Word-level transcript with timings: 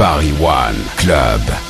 Paris 0.00 0.32
One 0.40 0.76
Club. 0.96 1.69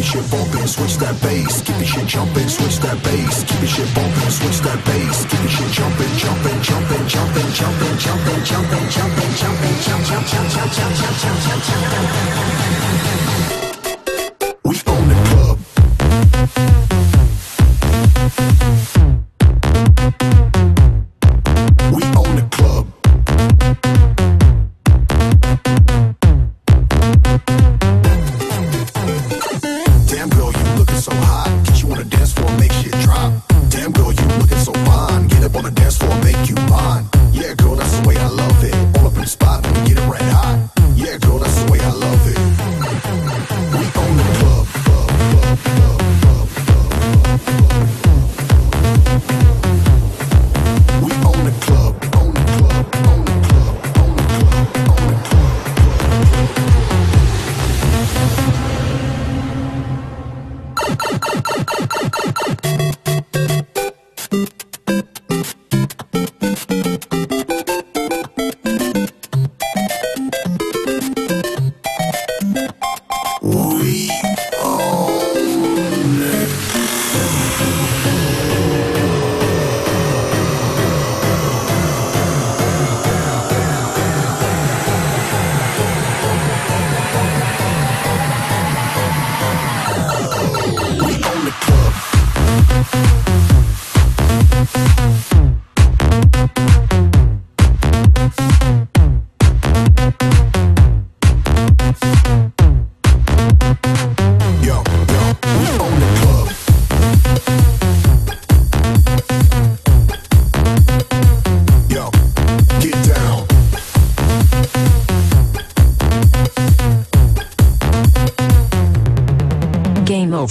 it 0.00 0.04
shit 0.04 0.30
bumping, 0.30 0.66
switch 0.66 0.96
that 0.96 1.14
bass. 1.20 1.60
Keep 1.60 1.76
it 1.76 1.86
shit 1.86 2.06
jumping, 2.06 2.48
switch 2.48 2.78
that 2.80 2.96
bass. 3.04 3.44
Keep 3.44 3.62
it 3.62 3.68
shit 3.68 3.94
bumping, 3.94 4.30
switch 4.32 4.60
that 4.64 4.80
bass. 4.84 5.26
Keep 5.28 5.44
it 5.44 5.50
shit 5.52 5.70
jumping, 5.76 6.12
jumping, 6.16 6.60
jumping, 6.62 7.04
jumping, 7.06 7.50
jumping, 7.52 7.96
jumping, 8.00 8.40
jumping, 8.48 8.84
jumping, 8.88 9.28
jumping, 9.28 9.34
jumping, 9.36 9.76
jumping, 9.84 10.16
jumping, 10.24 10.48
jumping, 10.48 11.16
jumping, 11.20 11.60
jumping, 11.60 12.00
jumping. 12.00 13.39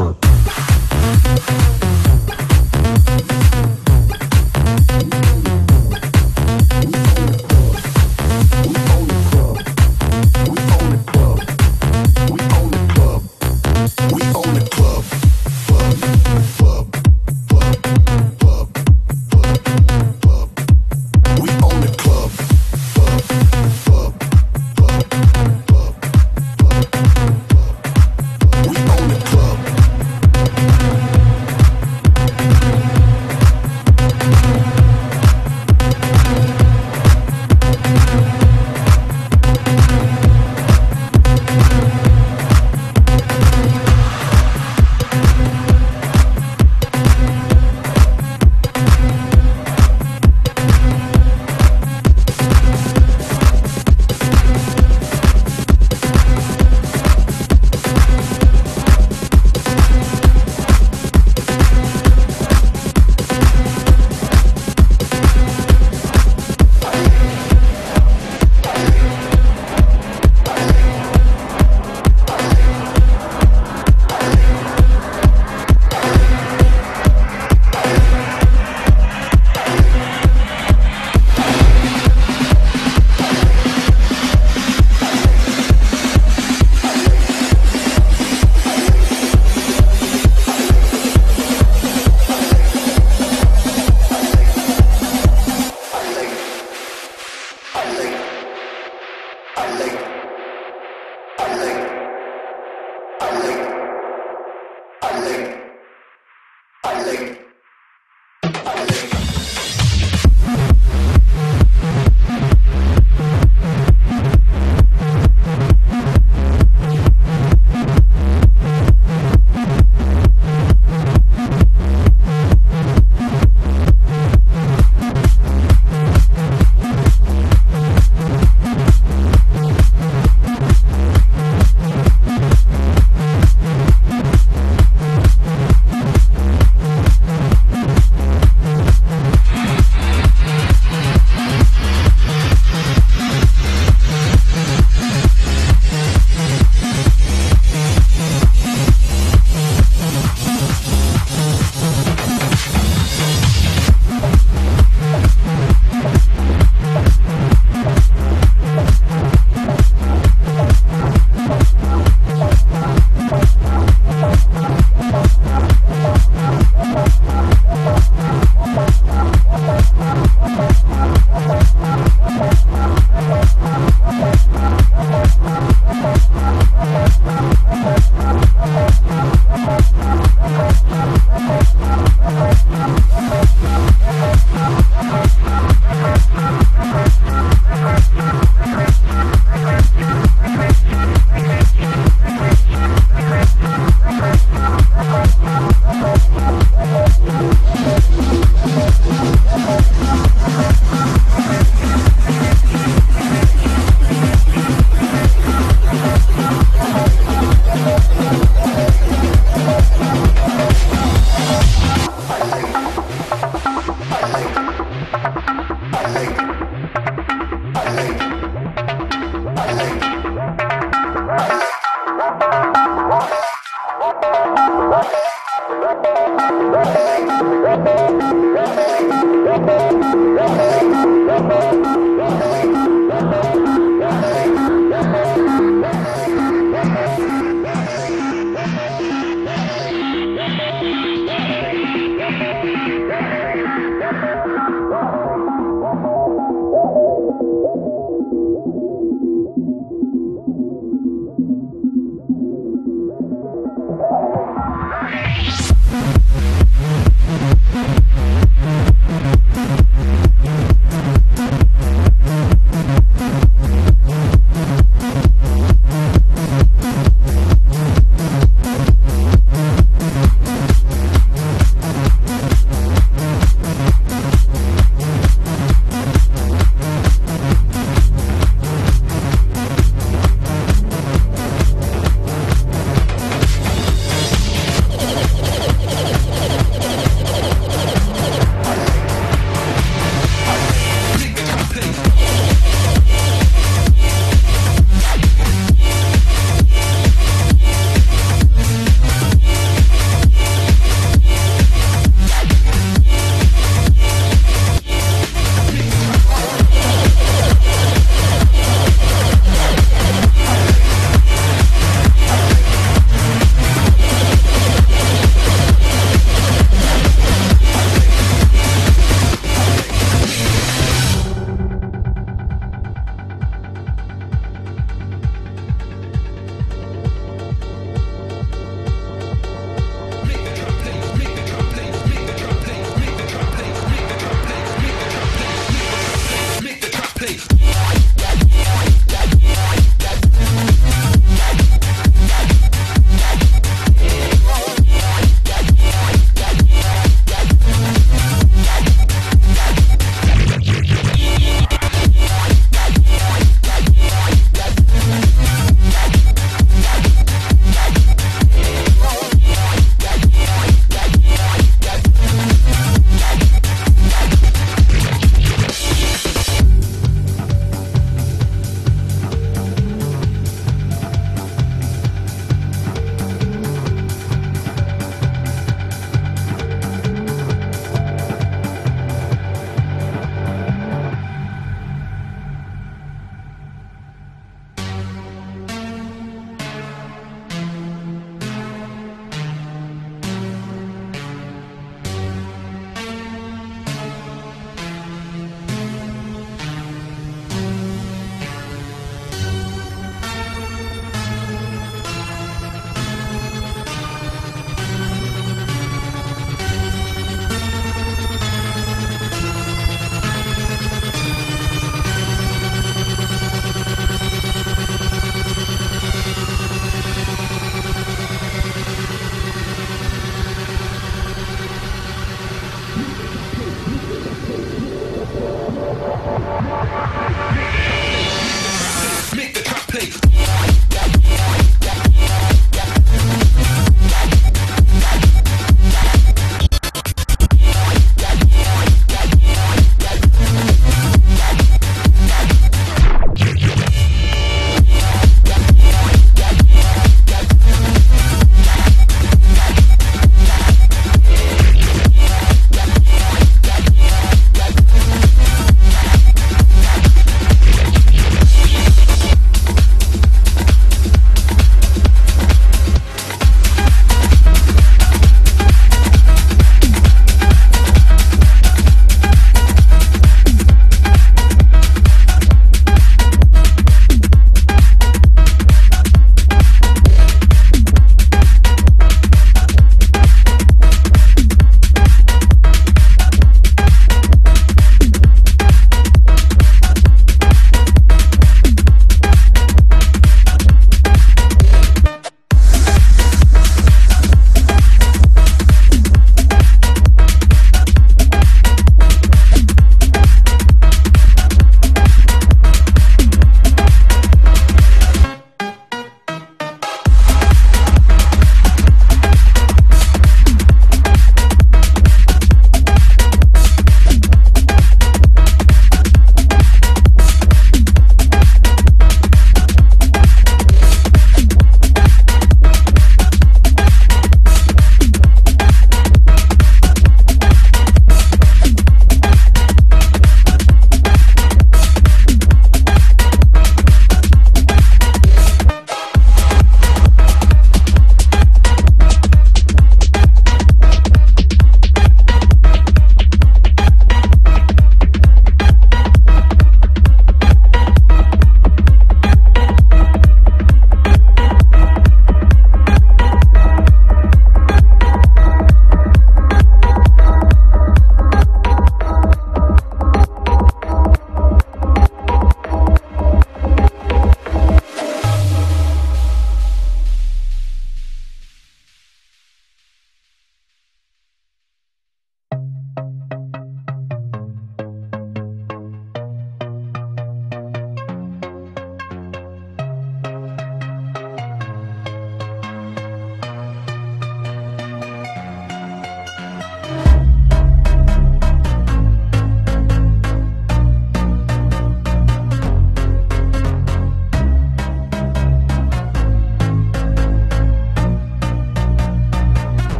over. 0.00 0.25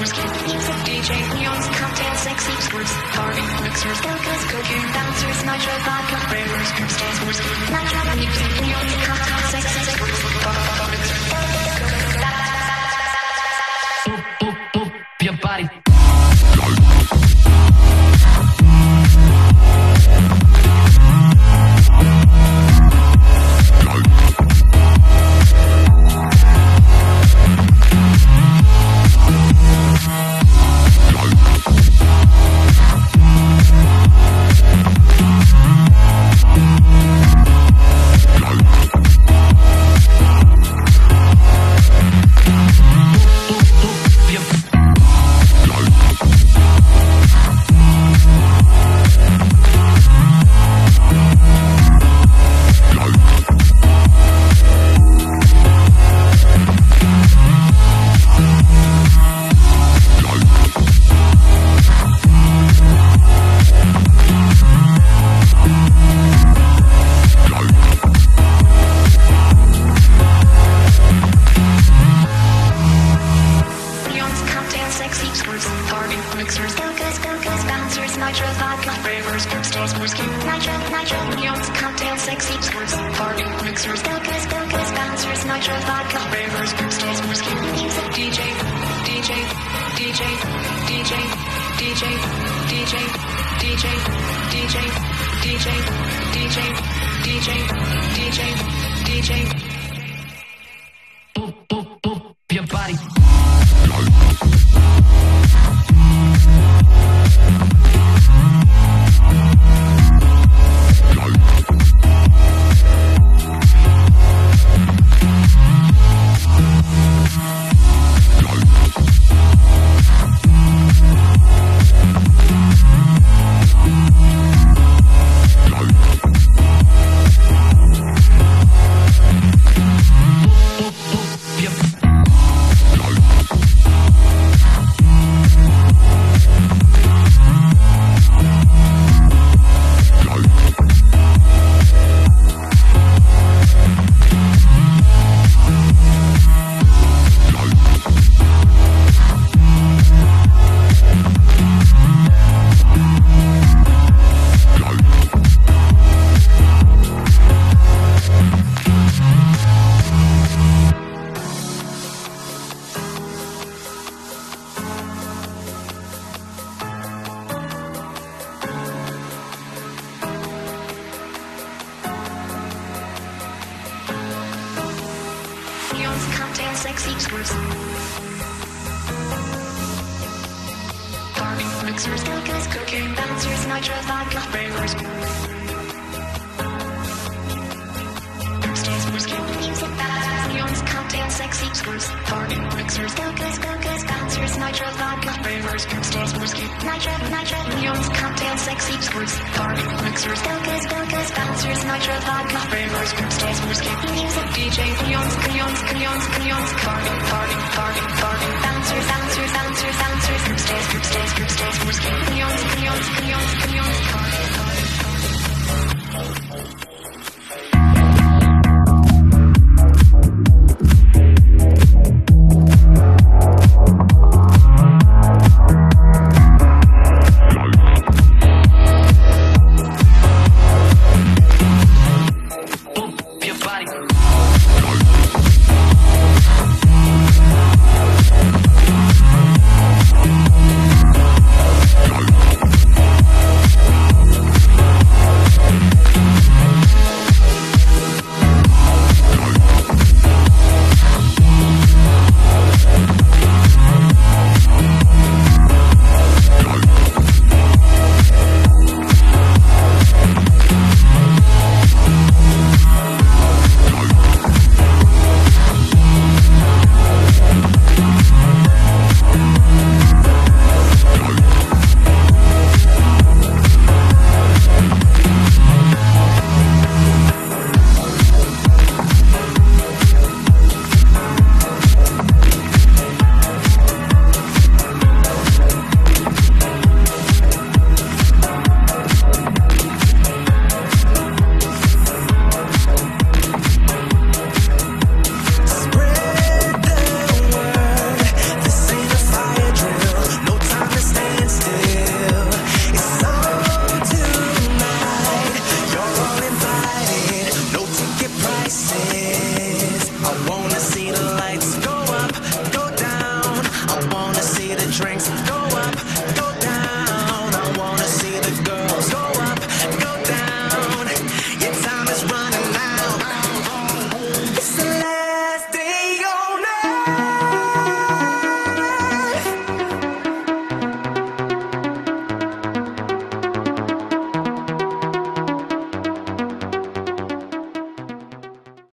Music, 0.00 0.16
DJ 0.16 1.10
neons, 1.36 1.66
cocktails, 1.76 2.18
sex 2.20 2.44
sleepers, 2.46 2.90
carving 3.12 3.44
mixers, 3.62 4.00
deltas, 4.00 4.44
cocaine 4.48 4.92
bouncers, 4.94 5.44
nitro 5.44 5.76
vodka, 5.84 6.16
framers, 6.30 6.72
groups, 6.72 6.96
dancers, 6.96 7.38
nitro 7.68 8.16
music, 8.16 8.50
Leon's 8.62 9.06
cocktails, 9.06 9.50
sex 9.52 9.66
sleepers, 9.76 10.20
bar, 10.42 11.29